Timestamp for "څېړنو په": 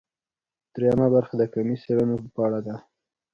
1.83-2.39